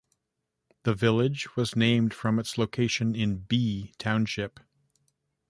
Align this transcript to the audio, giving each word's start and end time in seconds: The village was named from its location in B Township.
The 0.81 0.95
village 0.95 1.55
was 1.55 1.75
named 1.75 2.11
from 2.11 2.39
its 2.39 2.57
location 2.57 3.13
in 3.13 3.37
B 3.41 3.93
Township. 3.99 4.59